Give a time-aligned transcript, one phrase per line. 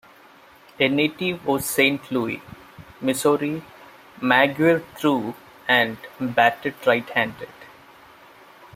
[0.79, 2.41] A native of Saint Louis,
[3.01, 3.61] Missouri,
[4.19, 5.35] Maguire threw
[5.67, 7.49] and batted right-handed.